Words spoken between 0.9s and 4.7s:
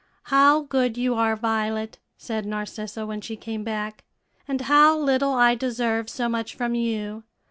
you are, Violet," said Narcissa when she came back, "and